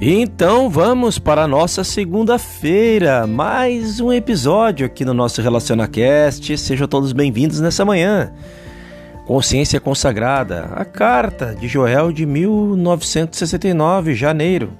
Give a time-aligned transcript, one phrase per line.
[0.00, 6.56] Então vamos para a nossa segunda-feira, mais um episódio aqui no nosso RelacionaCast.
[6.56, 8.32] Sejam todos bem-vindos nessa manhã.
[9.26, 14.70] Consciência Consagrada, a carta de Joel de 1969, janeiro.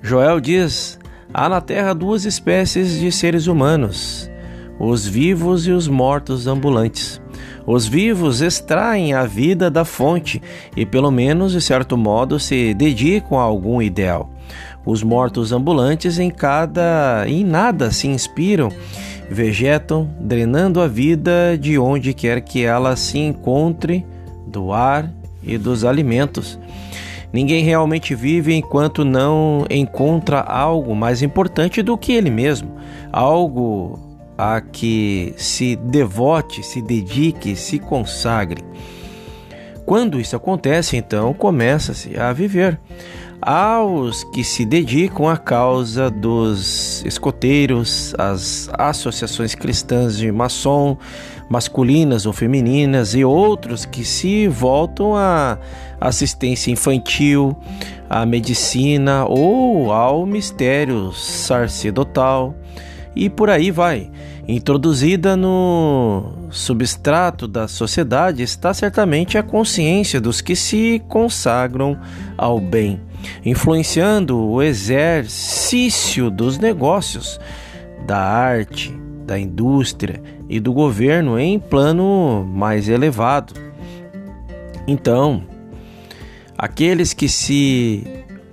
[0.00, 0.96] Joel diz:
[1.32, 4.30] Há na terra duas espécies de seres humanos,
[4.78, 7.20] os vivos e os mortos ambulantes.
[7.66, 10.42] Os vivos extraem a vida da fonte
[10.76, 14.30] e, pelo menos de certo modo, se dedicam a algum ideal.
[14.84, 18.70] Os mortos ambulantes em cada em nada se inspiram,
[19.30, 24.04] vegetam, drenando a vida de onde quer que ela se encontre,
[24.46, 25.10] do ar
[25.42, 26.58] e dos alimentos.
[27.32, 32.70] Ninguém realmente vive enquanto não encontra algo mais importante do que ele mesmo,
[33.10, 38.64] algo a que se devote, se dedique, se consagre.
[39.86, 42.80] Quando isso acontece, então começa-se a viver.
[43.40, 50.96] Aos que se dedicam à causa dos escoteiros, as associações cristãs de maçom,
[51.50, 55.58] masculinas ou femininas, e outros que se voltam à
[56.00, 57.54] assistência infantil,
[58.08, 62.54] à medicina ou ao mistério sacerdotal
[63.14, 64.10] e por aí vai.
[64.46, 71.98] Introduzida no substrato da sociedade está certamente a consciência dos que se consagram
[72.36, 73.00] ao bem,
[73.42, 77.40] influenciando o exercício dos negócios,
[78.06, 78.94] da arte,
[79.26, 83.54] da indústria e do governo em plano mais elevado.
[84.86, 85.42] Então,
[86.58, 88.06] aqueles que se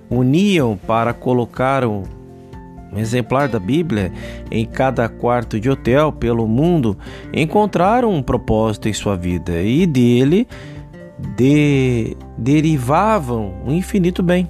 [0.08, 2.04] uniam para colocar o
[2.92, 4.12] um exemplar da Bíblia
[4.50, 6.96] em cada quarto de hotel pelo mundo,
[7.32, 10.46] encontraram um propósito em sua vida e dele
[11.36, 14.48] de, derivavam um infinito bem.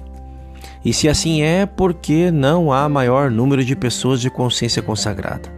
[0.83, 5.49] E se assim é, porque não há maior número de pessoas de consciência consagrada?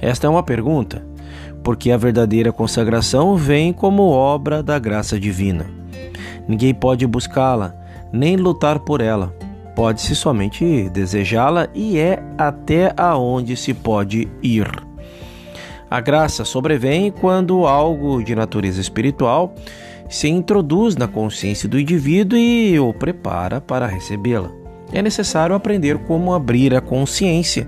[0.00, 1.04] Esta é uma pergunta,
[1.64, 5.66] porque a verdadeira consagração vem como obra da graça divina.
[6.46, 7.74] Ninguém pode buscá-la,
[8.12, 9.34] nem lutar por ela
[9.74, 14.68] Pode-se somente desejá-la e é até aonde se pode ir.
[15.90, 19.54] A graça sobrevém quando algo de natureza espiritual
[20.08, 24.50] se introduz na consciência do indivíduo e o prepara para recebê-la.
[24.92, 27.66] É necessário aprender como abrir a consciência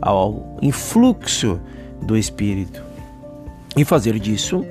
[0.00, 1.60] ao influxo
[2.02, 2.82] do espírito
[3.76, 4.64] e fazer disso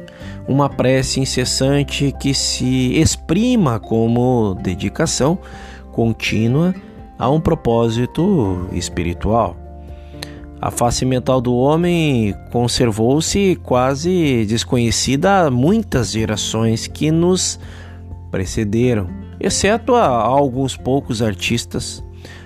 [0.47, 5.37] uma prece incessante que se exprima como dedicação
[5.91, 6.73] contínua
[7.17, 9.55] a um propósito espiritual.
[10.61, 17.59] A face mental do homem conservou-se quase desconhecida há muitas gerações que nos
[18.29, 19.07] precederam,
[19.39, 22.03] exceto a alguns poucos artistas,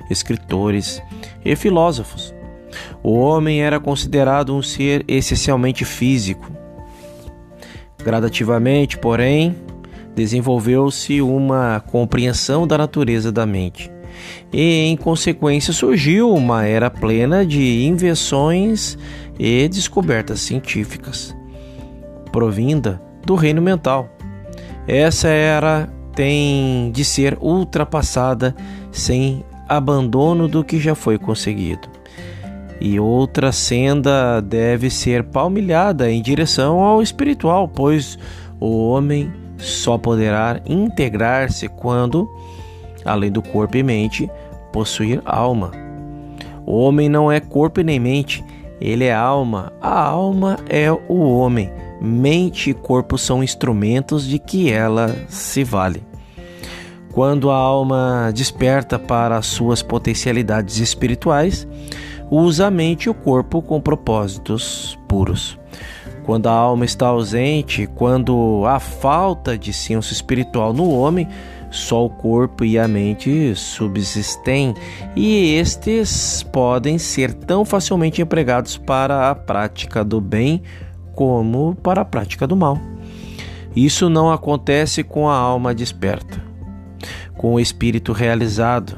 [0.10, 1.02] escritores
[1.44, 2.34] e filósofos.
[3.04, 6.50] O homem era considerado um ser essencialmente físico.
[8.04, 9.56] Gradativamente, porém,
[10.16, 13.92] desenvolveu-se uma compreensão da natureza da mente.
[14.52, 18.98] E, em consequência, surgiu uma era plena de invenções
[19.38, 21.36] e descobertas científicas,
[22.32, 24.10] provinda do reino mental.
[24.88, 28.56] Essa era tem de ser ultrapassada
[28.92, 31.90] sem abandono do que já foi conseguido.
[32.80, 38.18] E outra senda deve ser palmilhada em direção ao espiritual, pois
[38.60, 42.30] o homem só poderá integrar-se quando,
[43.04, 44.30] além do corpo e mente,
[44.72, 45.72] possuir alma.
[46.66, 48.44] O homem não é corpo nem mente,
[48.80, 49.72] ele é alma.
[49.82, 51.72] A alma é o homem.
[52.02, 56.04] Mente e corpo são instrumentos de que ela se vale.
[57.14, 61.66] Quando a alma desperta para as suas potencialidades espirituais,
[62.30, 65.58] usa a mente e o corpo com propósitos puros.
[66.26, 71.28] Quando a alma está ausente, quando há falta de senso espiritual no homem,
[71.70, 74.74] só o corpo e a mente subsistem,
[75.16, 80.64] e estes podem ser tão facilmente empregados para a prática do bem
[81.14, 82.80] como para a prática do mal.
[83.76, 86.42] Isso não acontece com a alma desperta,
[87.38, 88.98] com o espírito realizado.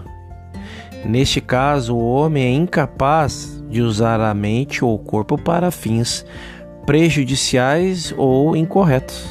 [1.04, 6.26] Neste caso, o homem é incapaz de usar a mente ou o corpo para fins
[6.88, 9.28] prejudiciais ou incorretos.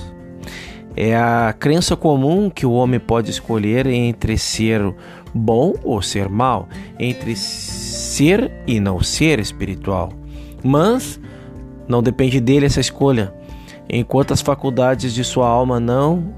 [0.94, 4.94] É a crença comum que o homem pode escolher entre ser
[5.34, 6.68] bom ou ser mal,
[6.98, 10.10] entre ser e não ser espiritual.
[10.62, 11.18] Mas
[11.88, 13.32] não depende dele essa escolha.
[13.88, 16.34] Enquanto as faculdades de sua alma não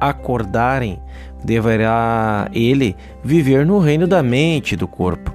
[0.00, 1.00] acordarem,
[1.44, 2.94] deverá ele
[3.24, 5.32] viver no reino da mente e do corpo,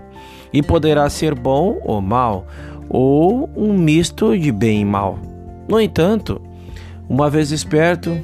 [0.53, 2.45] e poderá ser bom ou mal,
[2.89, 5.19] ou um misto de bem e mal.
[5.67, 6.41] No entanto,
[7.09, 8.17] uma vez esperto,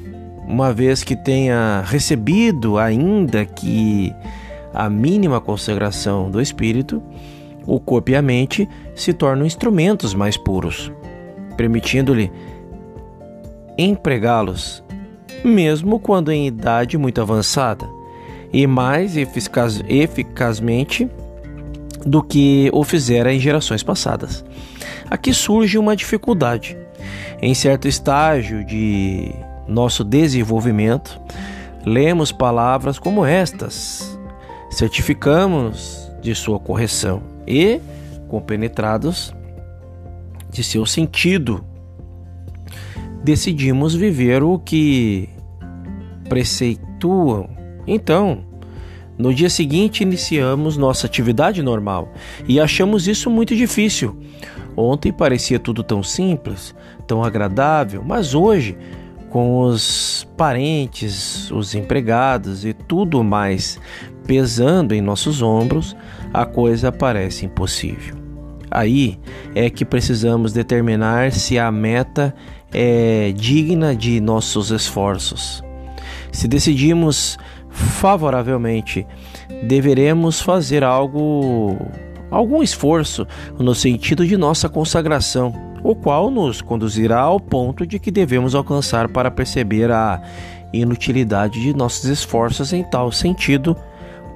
[0.48, 4.13] uma vez que tenha recebido ainda que
[4.74, 7.01] a mínima consagração do espírito,
[7.65, 10.92] o corpo e a mente se tornam instrumentos mais puros,
[11.56, 12.31] permitindo-lhe
[13.77, 14.83] empregá-los,
[15.44, 17.88] mesmo quando em idade muito avançada,
[18.51, 21.09] e mais eficaz, eficazmente
[22.05, 24.44] do que o fizera em gerações passadas.
[25.09, 26.77] Aqui surge uma dificuldade.
[27.41, 29.31] Em certo estágio de
[29.67, 31.19] nosso desenvolvimento,
[31.85, 34.17] lemos palavras como estas,
[34.69, 37.79] certificamos de sua correção e,
[38.27, 39.33] compenetrados
[40.49, 41.63] de seu sentido,
[43.23, 45.29] decidimos viver o que
[46.29, 47.49] preceituam.
[47.85, 48.45] Então,
[49.18, 52.12] no dia seguinte iniciamos nossa atividade normal
[52.48, 54.18] e achamos isso muito difícil.
[54.75, 56.74] Ontem parecia tudo tão simples,
[57.06, 58.75] tão agradável, mas hoje,
[59.30, 63.80] com os parentes, os empregados e tudo mais
[64.25, 65.95] pesando em nossos ombros,
[66.33, 68.16] a coisa parece impossível.
[68.71, 69.19] Aí
[69.54, 72.33] é que precisamos determinar se a meta
[72.71, 75.63] é digna de nossos esforços.
[76.31, 77.38] Se decidimos
[77.73, 79.05] favoravelmente,
[79.63, 81.75] deveremos fazer algo
[82.29, 83.27] algum esforço
[83.59, 85.53] no sentido de nossa consagração,
[85.83, 90.21] o qual nos conduzirá ao ponto de que devemos alcançar para perceber a
[90.71, 93.77] inutilidade de nossos esforços em tal sentido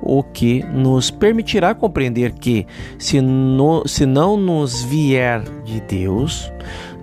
[0.01, 2.67] o que nos permitirá compreender que,
[2.99, 6.51] se, no, se não nos vier de Deus,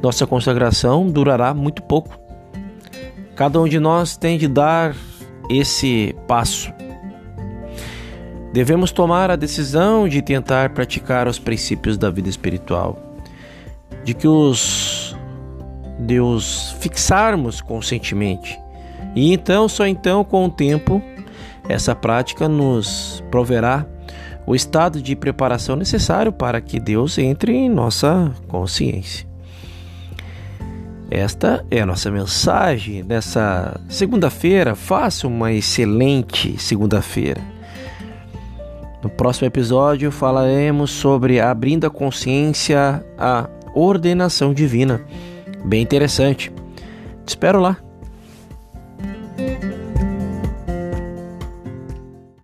[0.01, 2.17] nossa consagração durará muito pouco.
[3.35, 4.95] Cada um de nós tem de dar
[5.49, 6.73] esse passo.
[8.53, 12.99] Devemos tomar a decisão de tentar praticar os princípios da vida espiritual,
[14.05, 15.17] de que os
[15.99, 18.59] Deus fixarmos conscientemente.
[19.17, 21.03] E então, só então, com o tempo,
[21.69, 23.87] essa prática nos proverá
[24.47, 29.34] o estado de preparação necessário para que Deus entre em nossa consciência.
[31.11, 34.75] Esta é a nossa mensagem nessa segunda-feira.
[34.75, 37.41] Faça uma excelente segunda-feira.
[39.03, 45.05] No próximo episódio falaremos sobre abrindo a consciência à ordenação divina.
[45.65, 46.51] Bem interessante.
[47.25, 47.84] Te espero lá.